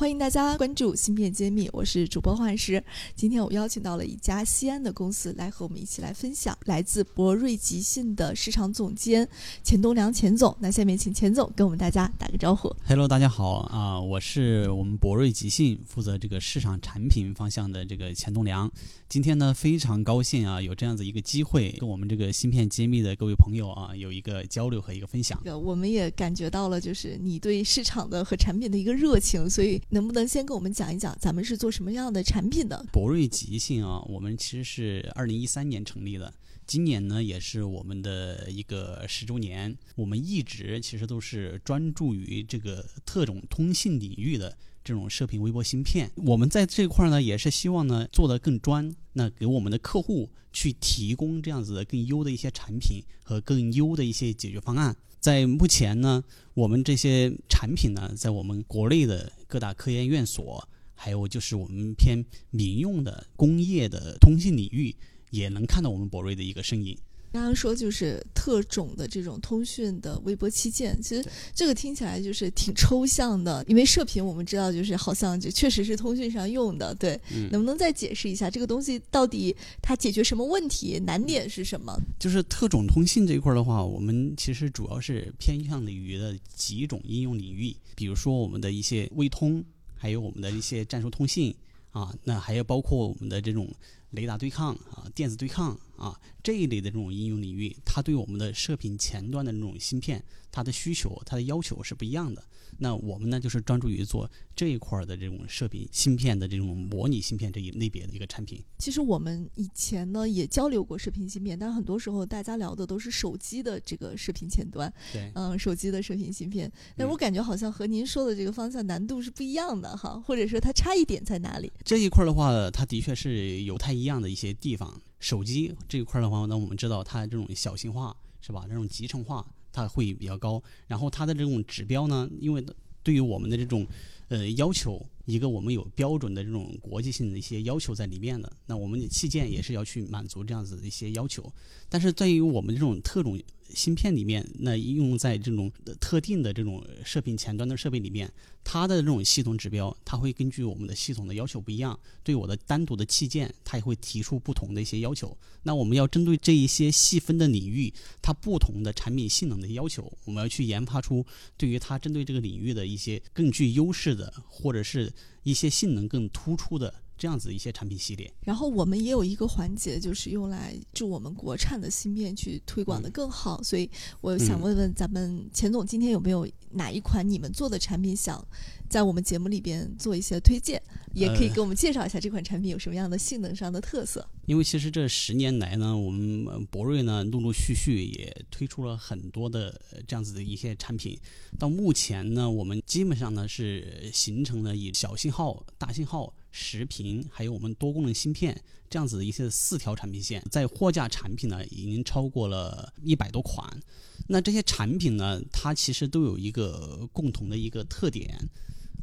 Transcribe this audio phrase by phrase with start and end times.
[0.00, 2.82] 欢迎大家关注芯片揭秘，我是主播幻石。
[3.14, 9.28] 今天我邀请到了一家西安的公司来和我们一起来分享，来自博瑞集信的市场总监
[9.62, 10.56] 钱东良钱总。
[10.58, 12.74] 那下面请钱总跟我们大家打个招呼。
[12.86, 18.72] Hello，大家好啊，我是我们博瑞集信负责这个市场产品方向的这个钱东良。
[19.06, 25.38] 今天呢，非常高兴啊，有这样子一个机会，跟我们这个芯片揭秘的各位朋友啊，有一个交流和一个分享。
[25.62, 32.84] 我们也感觉到了，就是你对市场的和产品的一个热情，所以能不能先跟我们讲一讲，咱们是做什么样的产品的？
[32.92, 36.32] 博瑞集信啊，我们其实是二零一三年成立的，
[36.66, 39.76] 今年呢也是我们的一个十周年。
[39.96, 44.56] 我们一直其实都是专注于这个特种通信领域的。
[44.82, 54.96] 这种射频微波芯片，我们在这块呢，也是希望呢做得更专，那给我们的客户去提供这样子的更优的一些产品和更优的一些解决方案。
[55.20, 64.96] 在目前呢，我们这些产品呢，在我们国内的各大科研院所，还有就是我们偏民用的工业的通信领域，
[65.28, 66.98] 也能看到我们博瑞的一个身影。
[67.32, 81.96] 刚刚说就是特种的这种通讯的微波器件，其实这个听起来就是挺抽象的，因为射频我们知道就是好像就确实是通讯上用的，对，能不能再解释一下这个东西到底它解决什么问题，难点是什么？
[82.18, 91.54] 就是特种通信这一块的话，我们其实主要是偏向于的几种应用领域，比如说我们的一些微通，还有我们的一些战术通信
[91.92, 93.72] 啊，那还有包括我们的这种
[94.10, 95.78] 雷达对抗啊、电子对抗。
[96.00, 102.42] 啊，这一类的这种应用领域，它对我们的射频前端的这种芯片，它的需求、它的要求是不一样的。
[102.78, 108.62] 那我们呢，就是专注于做这一块的这种射频芯片的这种模拟芯片这一类别的一个产品。
[108.78, 116.70] 其实我们以前呢也交流过射频芯片，但很多时候大家聊的都是手机的这个射频前端，对，嗯，手机的射频芯片。
[116.96, 121.70] 但我感觉好像和您说的这个方向难度是不一样的哈，或者说它差异点在哪里？
[121.84, 125.02] 这一块的话，它的确是有太一样的一些地方。
[125.20, 128.64] 手机这一块的话，那我们知道它这种小型化是吧？
[128.66, 132.64] 这种集成化它会比较高，然后它的这种指标呢，因为
[133.02, 133.86] 对于我们的这种
[134.28, 141.52] 呃要求，一个我们有标准的这种国际性的一些要求在里面的，那我们的器件也是要去满足这样子的一些要求，
[141.88, 143.40] 但是对于我们这种特种。
[143.72, 145.70] 芯片里面，那应用在这种
[146.00, 148.28] 特定的这种射频前端的设备里面，
[148.64, 155.38] 它的这种系统指标，它会根据我们的系统的要求不一样，对我的单独的器件，它也会提出不同的一些要求。
[155.62, 161.24] 那我们要针对这一些细分的领域，它不同的产品性能的要求，我们要去研发出
[161.56, 165.09] 对于它针对这个领域的一些更具优势的，或者是
[165.42, 166.94] 一些性能更突出的。
[167.20, 173.62] 这样子一些产品系列，然后我们也有一个环节，就是用来就我们国产的芯片去推广的更好。
[173.62, 173.90] 所以
[174.22, 178.42] 我想问问咱们钱总，今天有没有哪一款你们做的产品想
[178.88, 180.82] 在我们节目里边做一些推荐？
[181.12, 184.26] 也可以给我们介绍一下这款产品有什么样的性能上的特色？
[184.46, 191.18] 因为其实这十年来呢，我们博瑞呢陆陆续续也推出了很多的这样子的一些产品。
[191.58, 196.32] 到目前呢，我们基本上呢是形成了以小信号、大信号。
[196.50, 203.80] 时频还有我们多功能芯片这样子的一些四条产品线，在货架产品呢已经超过了一百多款。
[204.28, 208.36] 那这些产品呢，它其实都有一个共同的一个特点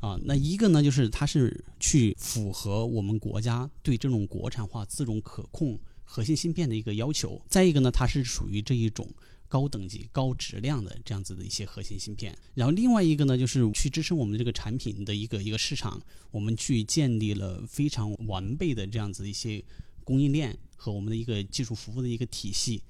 [0.01, 0.19] 啊。
[0.23, 7.41] 那一个呢，就是它是去符合我们国家对这种国产化自主可控核心芯片的一个要求。
[7.47, 9.07] 再一个呢，它是属于这一种。
[9.49, 16.01] 高等级、高质量的这样子的一些核心芯片，然后另外一个呢，就是去支撑我们这个产品的一个一个市场，
[16.31, 19.63] 我们去建立了非常完备的这样子一些
[20.03, 22.83] 供应链和我们的一个技术服务的一个体系。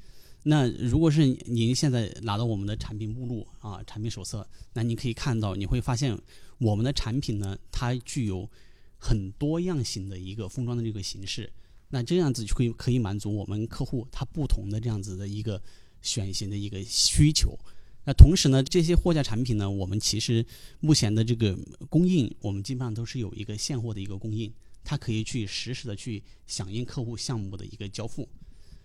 [0.44, 6.18] 那如果是您现在拿到我们的产品目录啊、产品手册，那你可以看到，你会发现
[6.58, 8.50] 我们的产品呢，它具有
[8.98, 11.52] 很多样型的一个封装的这个形式。
[11.90, 15.62] 那这样子就可以可以满足我们客户他不同的这样子的一个。
[16.02, 17.58] 选型的一个需求，
[18.06, 20.46] 那同时呢，这些货架产品呢，我们其实
[20.80, 21.58] 目前的这个
[21.90, 24.54] 供应，我们基本上都是有一个现货的一个供应，
[24.84, 28.28] 它可以去实时的去响应客户项目的一个交付。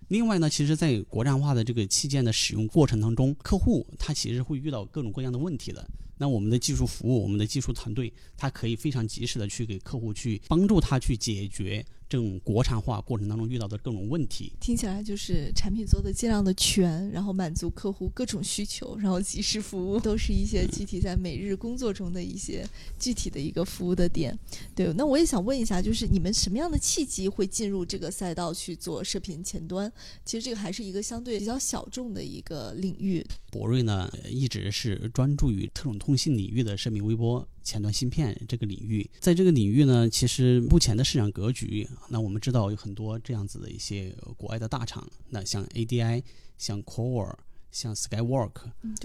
[0.08, 5.88] 另外呢，其实，在国产化的这个器件的使用过程当中，客户他其实会遇到各种各样的问题的。
[6.18, 11.84] 那我们的技术服务，我们的技术团队，它可以非常及时的去给客户去帮助他去解决。
[12.12, 14.52] 这种国产化过程当中遇到的各种问题。
[14.60, 22.68] 听起来就是产品做的尽量的全，然后满足客户各种需求，然后及时服务， 都是一些具体在每日工作中的一些
[22.98, 24.38] 具体的一个服务的点。
[24.74, 29.90] 对，那我也想问一下，就是你们什么样的契机会进入这个赛道去做射频前端？
[30.22, 33.24] 其实这个还是一个相对比较小众的一个领域。
[33.50, 39.08] 博瑞呢，一直是专注于特种通信领域的射频微波前端芯片这个领域。
[39.20, 46.22] 在这个领域呢，其实目前的市场格局，那我们知道有很多这样子的一些国外的大厂，那像 ADI、
[46.58, 47.34] 像 Core、
[47.70, 48.52] 像 Skywork，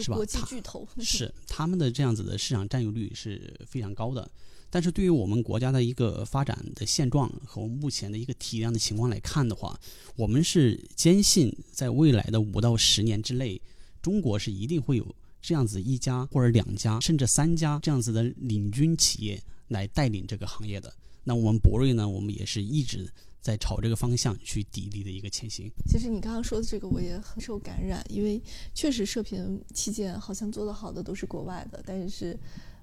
[0.02, 0.16] 是吧？
[0.16, 4.30] 国际巨头 是他们的这样子的市场占有率是非常高的。
[4.70, 9.80] 但是对于我们国家的一个发展的现状和目前的一个体量的情况来看的话，
[10.18, 13.62] 我们是坚信在未来的五到十年之内，
[14.02, 15.16] 中国是一定会有
[15.48, 20.94] 这样子一家或者两家甚至三家这样子的领军企业来带领这个行业的。
[21.24, 23.10] 那我们博瑞呢，我们也是一直
[23.40, 25.72] 在朝这个方向去砥砺的一个前行。
[25.88, 28.42] 其实你刚刚说的这个，我也很受感染，因为
[28.74, 32.38] 确实射频器件好像做得好的都是国外的，但是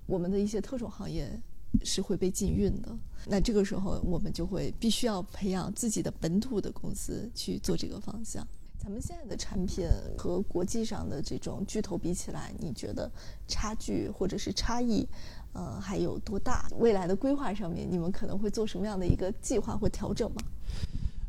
[0.07, 1.39] 我们的一些特种行业。
[1.83, 2.97] 是会被禁运的，
[3.27, 8.47] 那这个时候我们就会必须要培养自己的本土的公司去做这个方向。
[8.85, 9.89] 咱们现在的产品
[10.19, 13.11] 和国际上的这种巨头比起来，你觉得
[13.49, 15.09] 差距或者是差异，
[15.55, 16.69] 呃，还有多大？
[16.79, 20.43] 未来的规划上面，你们可能会做什么样的一个计划或调整吗？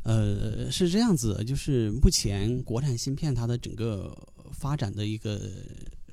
[0.04, 4.14] 呃，是这样子，就是目前国产芯片它的整个
[4.52, 5.40] 发展的一个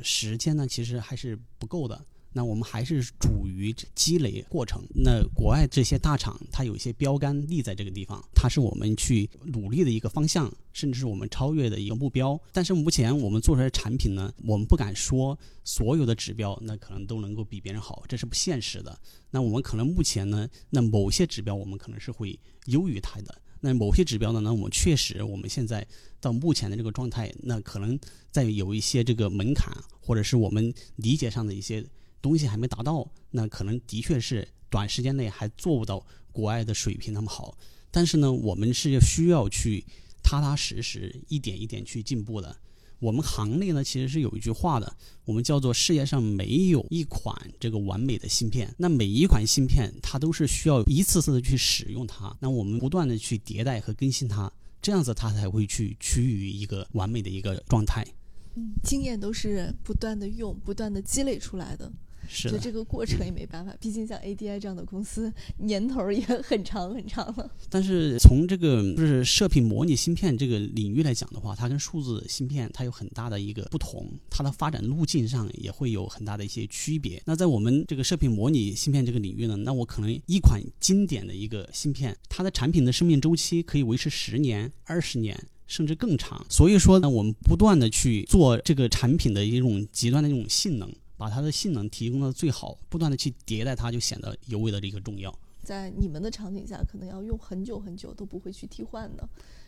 [0.01, 2.05] 时间呢，其实还是不够的。
[2.33, 4.83] 那我们还是处于积累过程。
[4.93, 12.39] 那国外这些大厂，它有一些标杆立在这个地方，它是我们去努力的一个方向，甚至是我们超越的一个目标。
[12.51, 18.99] 但是目前我们做出来的产品呢，我们不敢说所有的指标那可能都能够比别人好，这是不现实的。
[19.29, 23.41] 那我们可能目前呢，那某些指标我们可能是会优于它的。
[23.61, 25.87] 那某些指标呢，那我们确实我们现在
[26.19, 27.97] 到目前的这个状态，那可能
[28.31, 29.71] 在有一些这个门槛，
[30.01, 31.85] 或者是我们理解上的一些。
[32.23, 37.55] 东西还没达到，那可能的确是短时间内还做不到国外的水平那么好。
[37.91, 39.85] 但是呢，我们是需要去
[40.23, 42.55] 踏踏实实、一点一点去进步的。
[42.99, 48.73] 我们行内呢，其实是有一句话的，我们叫做“世界上没有一款这个完美的芯片”。
[48.79, 54.49] 那每一款芯片，它都是需要一次次的去使用它，那我们不断的去迭代和更新它，
[54.81, 58.07] 这样子它才会去趋于一个完美的一个状态。
[58.55, 61.91] 嗯，经验都是不断的用、不断的积累出来的。
[62.27, 67.49] 就这个过程也没办法，毕竟像 ADI 这样的公司年头也很长很长了。
[67.69, 77.21] 但是从这个就是射频模拟芯片这个领域来讲的话，它跟数字芯片它有很大的一个不同，它的发展路径上也会有很大的一些区别。
[77.25, 85.37] 那在我们这个射频模拟芯片这个领域呢，那我可能一款经典的一个芯片，它的产品的生命周期可以维持十年、二十年
[85.67, 86.45] 甚至更长。
[86.49, 90.93] 所以说呢，我们不断的去做这个产品的一种极端的一种性能。
[91.23, 95.33] 把它的性能提供到最好，不断的去迭代它，就显得尤为的这个重要。
[95.61, 99.25] 在你们的场景下，可能要用很久很久都不会去替换的。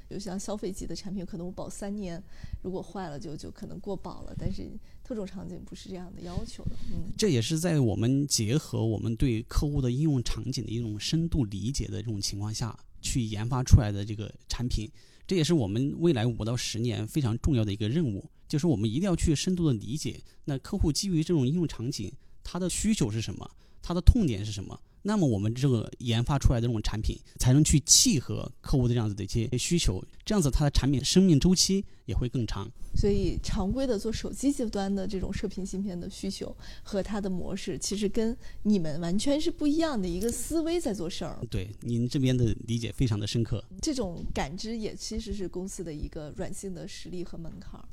[0.10, 2.22] 就像消费级的产品，可能我保三年，
[2.62, 4.36] 如果坏了就就可能过保了。
[4.38, 4.70] 但是
[5.02, 6.72] 特种场景不是这样的要求的。
[6.92, 14.92] 嗯，这也是在我们结合我们对客户的应用场景的一种深度理解的这种情况下去研发出来的这个产品。
[15.26, 18.30] 这也是我们未来五到十年非常重要的一个任务。
[18.48, 22.12] 就是我们一定要去深度的理解，那客户基于这种应用场景，
[22.44, 23.50] 他的需求是什么，
[23.82, 32.68] 他的痛点是什么，那么我们这个研发出来的这种产品才能去契合客户的这样子的一些需求，这样子它的产品生命周期也会更长。
[32.96, 41.40] 所以，常规的做手机阶端的这种射频芯片的需求和它的模式，其实跟你们完全是不一样的一个思维在做事儿。
[41.50, 43.64] 对，您这边的理解非常的深刻。
[43.82, 47.84] 这种感知也其实是公司的一个软性的实力和门槛。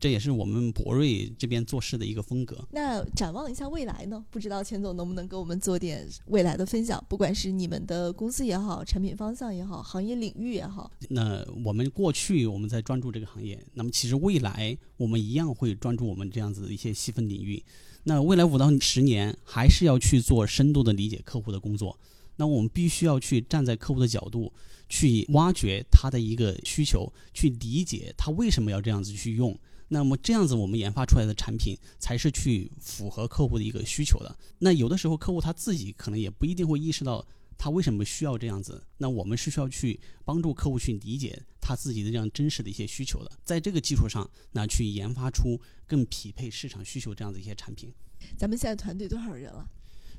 [0.00, 2.66] 这也是我们博瑞这边做事的一个风格。
[2.70, 4.24] 那展望一下未来呢？
[4.30, 7.02] 不知道钱总能不能给我们做点未来的分享？
[7.08, 10.90] 不管是你们的公司也好，产品方向也好，行业领域也好。
[11.08, 17.62] 那我们过去我们在专注这个行业，那么其实未来我们一样会专注我们这样子的一些细分领域。
[18.04, 21.98] 那未来五到十年还是要去做深度的理解客户的工作。
[22.36, 24.52] 那我们必须要去站在客户的角度，
[24.88, 29.58] 去挖掘他的一个需求，去理解他为什么要这样子去用。
[29.88, 34.36] 那么这样子，我们研发出来的产品才是去符合客户的一个需求的。
[34.58, 37.26] 那有的时候，客户他自己可能也不一定会意识到
[37.56, 38.86] 他为什么需要这样子。
[38.98, 47.92] 那我们是需要去帮助客户去理解他自己的这样真实的一些需求的，在这个基础上，那去研发出更匹配市场需求这样的一些产品。
[48.36, 49.70] 咱们现在团队多少人了？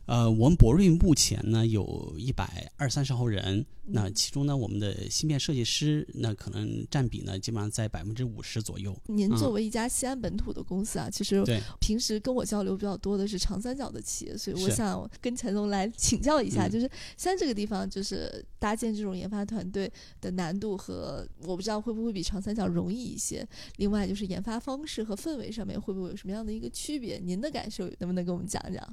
[0.10, 9.00] 呃，我们博瑞目前呢有一百二三十号人，那其中呢，我们的芯片设计师那可能占比呢，基本上在百分之五十左右。
[9.06, 11.44] 您作为一家西安本土的公司啊，其实
[11.80, 23.48] 平时跟我交流比较多的是长三角的企业，所以我想跟陈总来请教一下，嗯就是西安这个地方，就是搭建这种研发团队的难度和我不知道会不会比长三角容易一些。
[23.76, 27.20] 另外就是研发方式和氛围上面会不会有什么样的一个区别？
[27.24, 28.84] 您的感受能不能跟我们讲讲？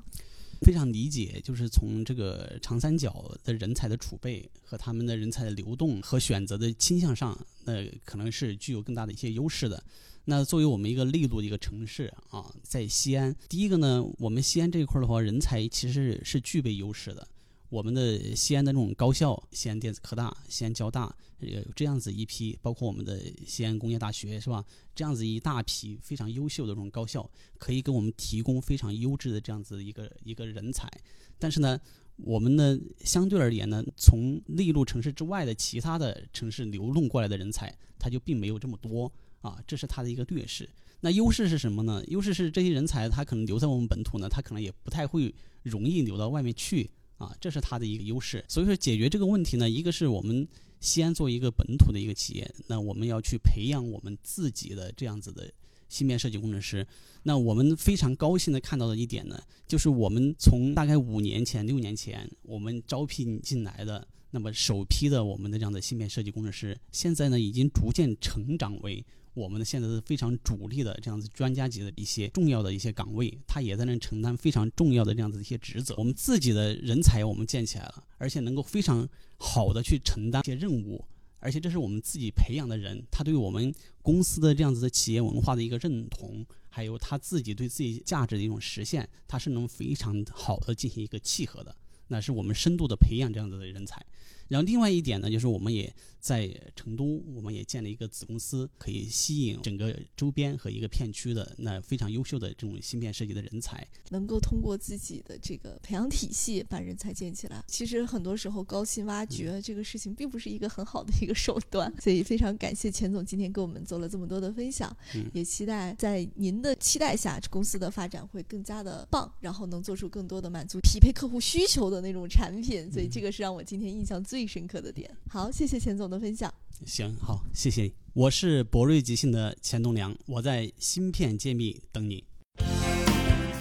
[0.62, 9.82] 非常理解，就是从这个长三角的人才的储备和他们的人才的流动和选择的倾向上，那可能是具有更大的一些优势的。
[10.24, 17.28] 那作为我们一个内陆的一个城市啊，在西安，第一个呢，我们西安这一块儿的话，人才其实是具备优势的。
[17.68, 24.64] 我们的西安的这种高校，西安电子科大、西安交大，有这样子一批，包括我们的西安工业大学，是吧？
[24.94, 30.90] 这样子一大批非常优秀的这种高校，可以给我们提供非常优质的这样子一个一个人才。
[31.38, 31.78] 但是呢，
[32.16, 40.68] 我们呢相对而言呢，从内陆城市之外的其他的城市流动过来的人才，它就并没有这么多啊，这是它的一个劣势。
[41.00, 42.02] 那优势是什么呢？
[42.06, 48.44] 优势是这些人才他可能留在我们本土呢，他可能也不太会容易流到外面去啊，这是它的一个优势。
[48.48, 50.46] 所以说解决这个问题呢，一个是我们
[50.80, 55.50] 西安作为一个本土的一个企业，那我们要去培养我们自己的这样子的
[55.88, 56.86] 芯片设计工程师。
[57.22, 69.04] 那我们非常高兴的看到的一点呢，就是我们从大概五年前、六年前我们招聘进来的那么首批的我们的这样的芯片设计工程师，现在呢已经逐渐成长为
[69.36, 75.94] 我们的现在是非常主力的这样子专家级的一些重要的一些岗位，他也在那承担非常重要的这样子一些职责。
[75.98, 81.04] 我们自己的人才我们建起来了，而且能够非常好的去承担一些任务，
[81.38, 91.76] 而且这是我们自己培养的人，他对我们公司的这样子的企业文化的一个认同，还有他自己对自己价值的一种实现，他是能非常好的进行一个契合的。
[92.08, 94.00] 那是我们深度的培养这样子的人才。
[94.48, 103.86] 然后另外一点呢，就是我们也在成都，我们也建了一个子公司，可以吸引整个周边和一个片区的那非常优秀的这种芯片设计的人才。
[104.10, 107.62] 能够通过自己的这个培养体系把人才建起来。
[107.66, 122.90] 其实很多时候高薪挖掘这个事情并不是一个很好的一个手段， 所以非常感谢钱总今天给我们做了这么多的分享，嗯也期待在您的期待下，公司的发展会更加的棒，然后能做出更多的满足匹配客户需求的那种产品。
[122.90, 125.08] 所以这个是让我今天印象最深刻的点。
[125.28, 126.52] 好，谢谢钱总的分享。
[126.84, 127.92] 行，好，谢谢你。
[128.12, 132.24] 我是博瑞集信的钱东良，我在芯片揭秘等你。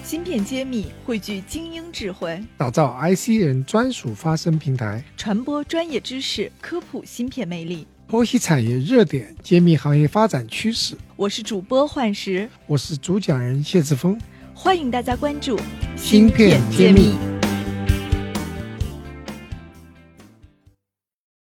[0.04, 7.88] 芯片揭秘汇聚精英智慧，打造 IC 人专属发声平台，传播专业知识，科普芯片魅力。
[8.08, 10.96] 剖析产业热点，揭秘行业发展趋势。
[11.16, 14.16] 我是主播幻石，我是主讲人谢志峰。
[14.54, 15.60] 欢迎大家关注
[15.98, 17.35] 芯片揭秘。